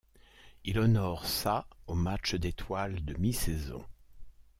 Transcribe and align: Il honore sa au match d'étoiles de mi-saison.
Il 0.65 0.79
honore 0.79 1.27
sa 1.27 1.67
au 1.85 1.93
match 1.93 2.33
d'étoiles 2.33 3.05
de 3.05 3.13
mi-saison. 3.19 3.85